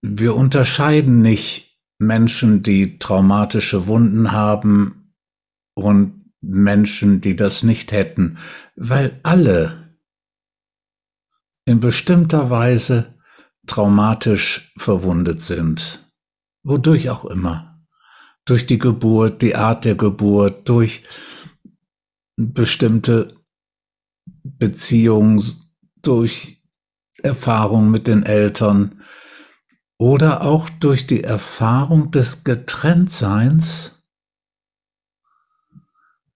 Wir 0.00 0.36
unterscheiden 0.36 1.22
nicht 1.22 1.76
Menschen, 1.98 2.62
die 2.62 2.98
traumatische 2.98 3.86
Wunden 3.86 4.32
haben 4.32 5.14
und 5.74 6.32
Menschen, 6.40 7.20
die 7.20 7.34
das 7.34 7.62
nicht 7.64 7.90
hätten, 7.90 8.38
weil 8.76 9.18
alle 9.24 9.96
in 11.64 11.80
bestimmter 11.80 12.50
Weise 12.50 13.18
traumatisch 13.66 14.72
verwundet 14.78 15.42
sind, 15.42 16.08
wodurch 16.62 17.10
auch 17.10 17.24
immer, 17.24 17.84
durch 18.44 18.66
die 18.66 18.78
Geburt, 18.78 19.42
die 19.42 19.56
Art 19.56 19.84
der 19.84 19.96
Geburt, 19.96 20.68
durch 20.68 21.04
bestimmte 22.36 23.36
Beziehungen, 24.42 25.42
durch 26.00 26.62
Erfahrung 27.22 27.90
mit 27.90 28.06
den 28.06 28.22
Eltern 28.22 29.02
oder 29.98 30.42
auch 30.42 30.70
durch 30.70 31.06
die 31.06 31.24
Erfahrung 31.24 32.10
des 32.12 32.44
Getrenntseins, 32.44 34.02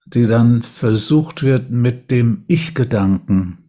die 0.05 0.27
dann 0.27 0.63
versucht 0.63 1.43
wird 1.43 1.71
mit 1.71 2.11
dem 2.11 2.45
Ich-Gedanken 2.49 3.63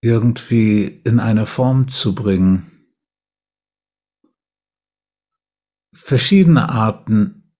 irgendwie 0.00 1.00
in 1.04 1.20
eine 1.20 1.46
Form 1.46 1.86
zu 1.86 2.14
bringen. 2.14 2.68
Verschiedene 5.94 6.70
Arten, 6.70 7.54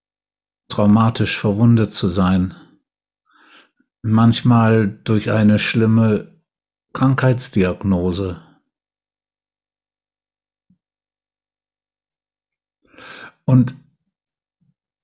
traumatisch 0.69 1.39
verwundet 1.39 1.92
zu 1.92 2.09
sein. 2.09 2.55
Manchmal 4.03 4.89
durch 4.89 5.31
eine 5.31 5.61
schlimme 5.61 6.42
Krankheitsdiagnose. 6.92 8.42
Und 13.45 13.75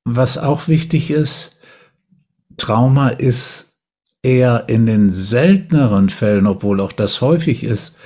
was 0.05 0.39
auch 0.39 0.69
wichtig 0.69 1.11
ist, 1.11 1.58
Trauma 2.56 3.08
ist 3.08 3.78
eher 4.22 4.69
in 4.69 4.86
den 4.86 5.11
selteneren 5.11 6.11
Fällen, 6.11 6.47
obwohl 6.47 6.81
auch 6.81 6.92
das 6.92 7.20
häufig 7.20 7.64
ist, 7.64 7.97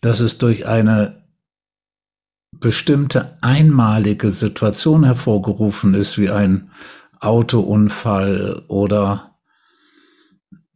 dass 0.00 0.20
es 0.20 0.38
durch 0.38 0.66
eine 0.66 1.20
bestimmte 2.52 3.38
einmalige 3.42 4.30
Situation 4.30 5.04
hervorgerufen 5.04 5.94
ist, 5.94 6.18
wie 6.18 6.30
ein 6.30 6.70
Autounfall 7.20 8.64
oder 8.68 9.38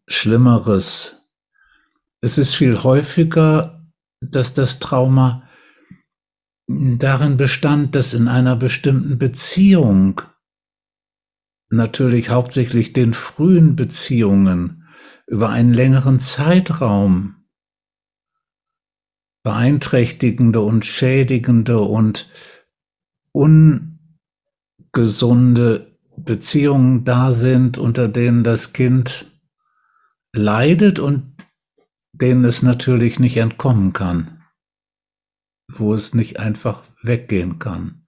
Schlimmeres. 0.07 1.31
Es 2.20 2.39
ist 2.39 2.55
viel 2.55 2.83
häufiger, 2.83 3.83
dass 4.20 4.55
das 4.55 4.79
Trauma 4.79 5.42
darin 6.67 7.37
bestand, 7.37 7.95
dass 7.95 8.15
in 8.15 8.29
einer 8.29 8.57
bestimmten 8.57 9.19
Beziehung, 9.19 10.23
natürlich 11.69 12.31
hauptsächlich 12.31 12.93
den 12.93 13.12
frühen 13.15 13.77
Beziehungen, 13.77 14.85
über 15.27 15.51
einen 15.51 15.73
längeren 15.73 16.20
Zeitraum 16.20 17.37
beeinträchtigende 19.42 20.61
und 20.61 20.85
schädigende 20.86 21.80
und 21.80 22.29
ungesunde 24.92 25.98
Beziehungen 26.17 27.05
da 27.05 27.33
sind, 27.33 27.79
unter 27.79 28.08
denen 28.08 28.45
das 28.45 28.73
Kind 28.73 29.27
leidet 30.33 30.98
und 30.98 31.35
denen 32.13 32.45
es 32.45 32.63
natürlich 32.63 33.19
nicht 33.19 33.36
entkommen 33.36 33.92
kann, 33.92 34.33
wo 35.69 35.95
es 35.95 36.14
nicht 36.14 36.39
einfach 36.39 36.85
weggehen 37.02 37.58
kann. 37.58 38.07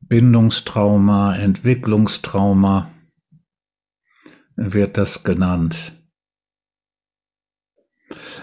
Bindungstrauma, 0.00 1.36
Entwicklungstrauma, 1.36 2.90
wird 4.56 4.96
das 4.96 5.24
genannt. 5.24 5.92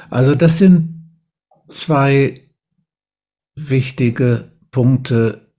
Also 0.09 0.35
das 0.35 0.57
sind 0.57 1.19
zwei 1.67 2.49
wichtige 3.55 4.51
Punkte, 4.71 5.51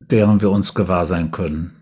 deren 0.00 0.40
wir 0.40 0.50
uns 0.50 0.74
gewahr 0.74 1.06
sein 1.06 1.30
können. 1.30 1.76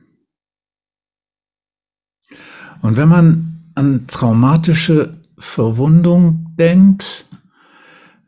Und 2.83 2.97
wenn 2.97 3.09
man 3.09 3.73
an 3.75 4.07
traumatische 4.07 5.21
Verwundung 5.39 6.55
denkt, 6.59 7.28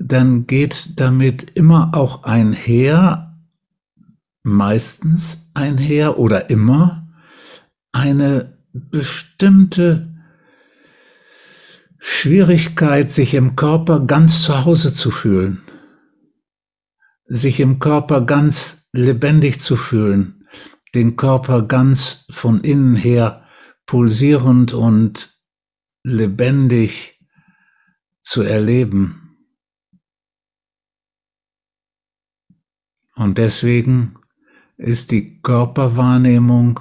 dann 0.01 0.47
geht 0.47 0.99
damit 0.99 1.51
immer 1.55 1.91
auch 1.93 2.25
einher, 2.25 3.39
meistens 4.43 5.51
einher 5.53 6.19
oder 6.19 6.49
immer, 6.49 7.07
eine 7.93 8.57
bestimmte 8.73 10.09
Schwierigkeit, 11.99 13.13
sich 13.13 13.35
im 13.35 13.57
Körper 13.57 14.01
ganz 14.01 14.43
zu 14.43 14.65
Hause 14.65 14.95
zu 14.95 15.11
fühlen, 15.11 15.61
sich 17.27 17.61
im 17.61 17.79
Körper 17.79 18.23
ganz 18.23 18.89
lebendig 18.93 19.61
zu 19.61 19.77
fühlen, 19.77 20.47
den 20.95 21.17
Körper 21.17 21.61
ganz 21.61 22.27
von 22.31 22.63
innen 22.63 22.97
her 22.97 23.45
pulsierend 23.85 24.73
und 24.73 25.37
lebendig 26.03 27.21
zu 28.23 28.41
erleben. 28.43 29.20
Und 33.21 33.37
deswegen 33.37 34.15
ist 34.79 35.11
die 35.11 35.43
Körperwahrnehmung 35.43 36.81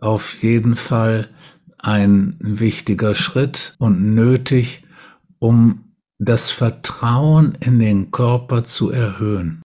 auf 0.00 0.42
jeden 0.42 0.74
Fall 0.74 1.28
ein 1.78 2.34
wichtiger 2.40 3.14
Schritt 3.14 3.76
und 3.78 4.16
nötig, 4.16 4.82
um 5.38 5.84
das 6.18 6.50
Vertrauen 6.50 7.56
in 7.60 7.78
den 7.78 8.10
Körper 8.10 8.64
zu 8.64 8.90
erhöhen. 8.90 9.62